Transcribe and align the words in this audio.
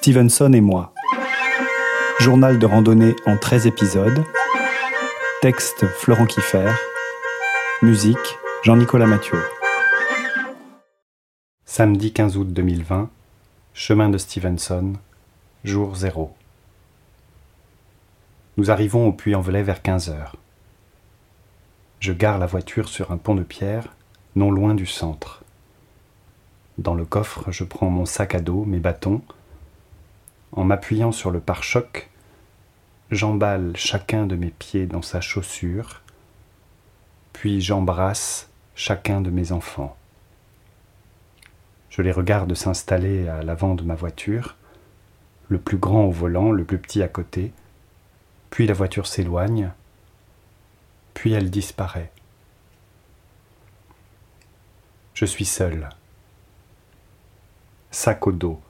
Stevenson 0.00 0.52
et 0.52 0.60
moi. 0.60 0.94
Journal 2.20 2.60
de 2.60 2.66
randonnée 2.66 3.16
en 3.26 3.36
13 3.36 3.66
épisodes. 3.66 4.24
Texte 5.42 5.86
Florent 5.86 6.26
Kiffer. 6.26 6.70
Musique 7.82 8.38
Jean-Nicolas 8.62 9.06
Mathieu. 9.06 9.42
Samedi 11.64 12.12
15 12.12 12.36
août 12.36 12.52
2020. 12.52 13.10
Chemin 13.74 14.08
de 14.08 14.18
Stevenson. 14.18 14.92
Jour 15.64 15.96
0. 15.96 16.32
Nous 18.56 18.70
arrivons 18.70 19.08
au 19.08 19.12
Puy-en-Velay 19.12 19.64
vers 19.64 19.82
15 19.82 20.10
heures. 20.10 20.36
Je 21.98 22.12
gare 22.12 22.38
la 22.38 22.46
voiture 22.46 22.88
sur 22.88 23.10
un 23.10 23.16
pont 23.16 23.34
de 23.34 23.42
pierre, 23.42 23.88
non 24.36 24.52
loin 24.52 24.76
du 24.76 24.86
centre. 24.86 25.42
Dans 26.78 26.94
le 26.94 27.04
coffre, 27.04 27.50
je 27.50 27.64
prends 27.64 27.90
mon 27.90 28.06
sac 28.06 28.36
à 28.36 28.40
dos, 28.40 28.64
mes 28.64 28.78
bâtons. 28.78 29.22
En 30.52 30.64
m'appuyant 30.64 31.12
sur 31.12 31.30
le 31.30 31.40
pare-choc, 31.40 32.08
j'emballe 33.10 33.76
chacun 33.76 34.26
de 34.26 34.36
mes 34.36 34.50
pieds 34.50 34.86
dans 34.86 35.02
sa 35.02 35.20
chaussure, 35.20 36.02
puis 37.32 37.60
j'embrasse 37.60 38.48
chacun 38.74 39.20
de 39.20 39.30
mes 39.30 39.52
enfants. 39.52 39.96
Je 41.90 42.02
les 42.02 42.12
regarde 42.12 42.54
s'installer 42.54 43.28
à 43.28 43.42
l'avant 43.42 43.74
de 43.74 43.84
ma 43.84 43.94
voiture, 43.94 44.56
le 45.48 45.58
plus 45.58 45.78
grand 45.78 46.04
au 46.04 46.10
volant, 46.10 46.50
le 46.52 46.64
plus 46.64 46.78
petit 46.78 47.02
à 47.02 47.08
côté, 47.08 47.52
puis 48.50 48.66
la 48.66 48.74
voiture 48.74 49.06
s'éloigne, 49.06 49.70
puis 51.14 51.32
elle 51.32 51.50
disparaît. 51.50 52.10
Je 55.14 55.24
suis 55.24 55.44
seul 55.44 55.88
sac 57.90 58.26
au 58.26 58.32
dos, 58.32 58.60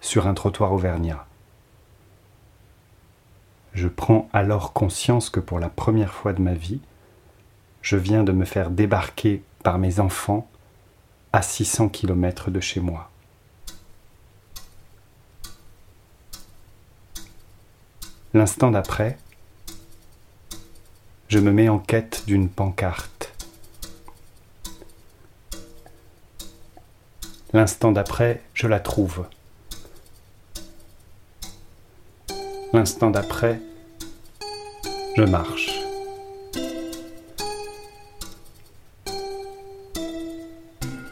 sur 0.00 0.26
un 0.26 0.34
trottoir 0.34 0.72
auvergnat. 0.72 1.27
Je 3.74 3.88
prends 3.88 4.28
alors 4.32 4.72
conscience 4.72 5.30
que 5.30 5.40
pour 5.40 5.58
la 5.58 5.68
première 5.68 6.12
fois 6.12 6.32
de 6.32 6.42
ma 6.42 6.54
vie, 6.54 6.80
je 7.82 7.96
viens 7.96 8.24
de 8.24 8.32
me 8.32 8.44
faire 8.44 8.70
débarquer 8.70 9.42
par 9.62 9.78
mes 9.78 10.00
enfants 10.00 10.48
à 11.32 11.42
600 11.42 11.88
km 11.88 12.50
de 12.50 12.60
chez 12.60 12.80
moi. 12.80 13.10
L'instant 18.34 18.70
d'après, 18.70 19.18
je 21.28 21.38
me 21.38 21.50
mets 21.50 21.68
en 21.68 21.78
quête 21.78 22.24
d'une 22.26 22.48
pancarte. 22.48 23.32
L'instant 27.52 27.92
d'après, 27.92 28.42
je 28.52 28.66
la 28.66 28.80
trouve. 28.80 29.26
L'instant 32.78 33.10
d'après, 33.10 33.60
je 35.16 35.24
marche. 35.24 35.80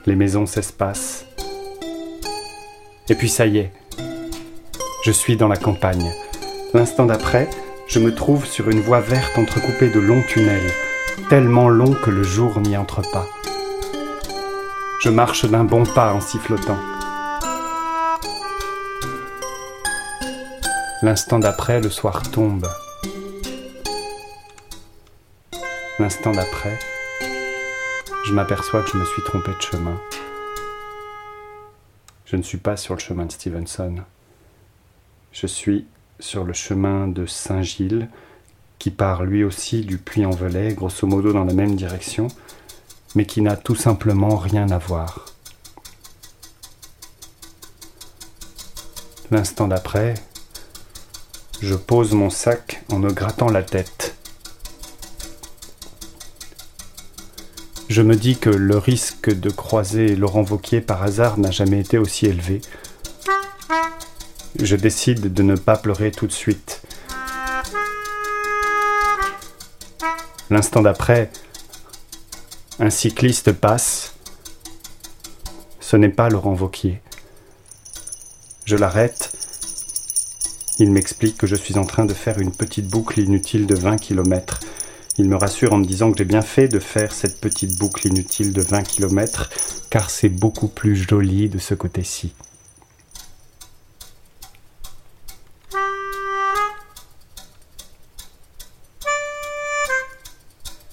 Les 0.06 0.14
maisons 0.14 0.47
s'espacent. 0.47 1.27
Et 3.08 3.17
puis 3.17 3.28
ça 3.28 3.47
y 3.47 3.58
est, 3.58 3.73
je 5.05 5.11
suis 5.11 5.36
dans 5.36 5.48
la 5.48 5.56
campagne. 5.56 6.08
L'instant 6.73 7.05
d'après, 7.05 7.50
je 7.89 7.98
me 7.98 8.14
trouve 8.14 8.47
sur 8.47 8.70
une 8.70 8.80
voie 8.80 9.01
verte 9.01 9.36
entrecoupée 9.36 9.91
de 9.91 9.98
longs 9.98 10.23
tunnels, 10.28 10.70
tellement 11.28 11.69
longs 11.69 11.95
que 11.95 12.11
le 12.11 12.23
jour 12.23 12.61
n'y 12.61 12.77
entre 12.77 13.03
pas. 13.11 13.27
Je 15.01 15.08
marche 15.08 15.47
d'un 15.47 15.64
bon 15.64 15.83
pas 15.84 16.12
en 16.12 16.20
sifflotant. 16.20 16.78
L'instant 21.07 21.39
d'après, 21.39 21.80
le 21.80 21.89
soir 21.89 22.20
tombe. 22.33 22.67
L'instant 26.01 26.33
d'après, 26.33 26.80
je 28.25 28.33
m'aperçois 28.33 28.83
que 28.83 28.91
je 28.91 28.97
me 28.97 29.05
suis 29.05 29.23
trompé 29.23 29.53
de 29.53 29.63
chemin. 29.63 30.01
Je 32.25 32.35
ne 32.35 32.42
suis 32.42 32.58
pas 32.58 32.77
sur 32.77 32.95
le 32.95 32.98
chemin 32.98 33.25
de 33.25 33.30
Stevenson. 33.30 34.03
Je 35.30 35.47
suis 35.47 35.86
sur 36.19 36.42
le 36.42 36.53
chemin 36.53 37.07
de 37.07 37.25
Saint-Gilles, 37.25 38.09
qui 38.80 38.91
part 38.91 39.23
lui 39.23 39.45
aussi 39.45 39.83
du 39.83 39.98
Puy-en-Velay, 39.98 40.75
grosso 40.75 41.07
modo 41.07 41.33
dans 41.33 41.45
la 41.45 41.55
même 41.55 41.77
direction, 41.77 42.27
mais 43.14 43.27
qui 43.27 43.42
n'a 43.42 43.57
tout 43.57 43.77
simplement 43.77 44.36
rien 44.36 44.69
à 44.73 44.79
voir. 44.79 45.27
L'instant 49.30 49.69
d'après, 49.69 50.14
je 51.61 51.74
pose 51.74 52.12
mon 52.12 52.30
sac 52.30 52.84
en 52.90 52.98
me 52.98 53.12
grattant 53.12 53.48
la 53.48 53.62
tête. 53.62 54.14
Je 57.89 58.02
me 58.02 58.17
dis 58.17 58.36
que 58.36 58.50
le 58.50 58.77
risque 58.77 59.30
de 59.30 59.48
croiser 59.48 60.17
Laurent 60.17 60.42
Vauquier 60.42 60.80
par 60.80 61.02
hasard 61.02 61.39
n'a 61.39 61.50
jamais 61.50 61.80
été 61.80 61.98
aussi 61.98 62.27
élevé. 62.27 62.61
Je 64.61 64.77
décide 64.77 65.33
de 65.33 65.42
ne 65.42 65.55
pas 65.55 65.77
pleurer 65.77 66.11
tout 66.11 66.27
de 66.27 66.33
suite. 66.33 66.83
L'instant 70.50 70.83
d'après, 70.83 71.30
un 72.78 72.90
cycliste 72.90 73.52
passe. 73.52 74.14
Ce 75.80 75.96
n'est 75.96 76.08
pas 76.08 76.28
Laurent 76.28 76.55
Vauquier. 76.55 77.00
Je 78.64 78.77
l'arrête. 78.77 79.36
Il 80.79 80.91
m'explique 80.91 81.39
que 81.39 81.47
je 81.47 81.57
suis 81.57 81.79
en 81.79 81.85
train 81.85 82.05
de 82.05 82.13
faire 82.13 82.39
une 82.39 82.53
petite 82.53 82.89
boucle 82.89 83.19
inutile 83.20 83.67
de 83.67 83.75
20 83.75 83.97
km. 83.97 84.61
Il 85.19 85.29
me 85.29 85.37
rassure 85.37 85.73
en 85.73 85.79
me 85.79 85.87
disant 85.87 86.13
que 86.13 86.19
j'ai 86.19 86.25
bien 86.25 86.42
fait 86.42 86.69
de 86.69 86.79
faire 86.79 87.13
cette 87.13 87.41
petite 87.41 87.79
boucle 87.79 88.07
inutile 88.07 88.53
de 88.53 88.61
20 88.61 88.83
km, 88.83 89.48
car 89.89 90.11
c'est 90.11 90.29
beaucoup 90.29 90.69
plus 90.69 90.97
joli 90.97 91.48
de 91.48 91.59
ce 91.59 91.75
côté-ci. 91.75 92.35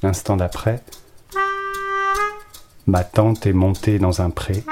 L'instant 0.01 0.37
d'après, 0.37 0.81
Ma 2.85 3.05
tante 3.05 3.45
est 3.45 3.53
montée 3.53 3.97
dans 3.97 4.21
un 4.21 4.29
pré. 4.29 4.63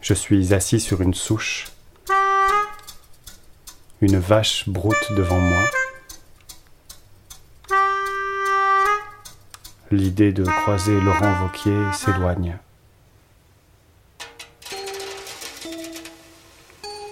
Je 0.00 0.12
suis 0.12 0.52
assis 0.52 0.80
sur 0.80 1.02
une 1.02 1.14
souche. 1.14 1.68
Une 4.06 4.18
vache 4.18 4.68
broute 4.68 5.12
devant 5.16 5.40
moi. 5.40 5.62
L'idée 9.90 10.30
de 10.30 10.44
croiser 10.44 11.00
Laurent 11.00 11.32
Vauquier 11.40 11.90
s'éloigne. 11.94 12.58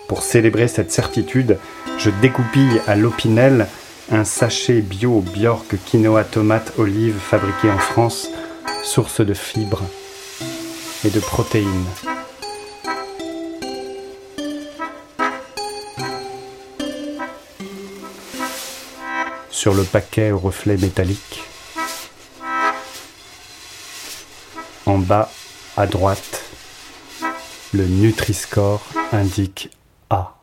Pour 0.07 0.23
célébrer 0.23 0.69
cette 0.69 0.93
certitude, 0.93 1.57
je 1.97 2.11
découpille 2.21 2.83
à 2.87 2.95
l'opinel 2.95 3.69
un 4.11 4.25
sachet 4.25 4.83
bio 4.83 5.21
Bjork 5.21 5.77
quinoa 5.87 6.25
tomate 6.25 6.75
olive 6.77 7.19
fabriqué 7.19 7.71
en 7.71 7.79
France 7.79 8.29
source 8.85 9.23
de 9.23 9.33
fibres 9.33 9.85
et 11.07 11.09
de 11.09 11.21
protéines. 11.21 12.12
Sur 19.63 19.75
le 19.75 19.85
paquet 19.85 20.33
au 20.33 20.41
reflet 20.41 20.77
métallique, 20.77 21.41
en 24.87 24.99
bas 24.99 25.31
à 25.77 25.87
droite, 25.87 26.43
le 27.73 27.87
Nutri-Score 27.87 28.83
indique 29.13 29.71
A. 30.11 30.42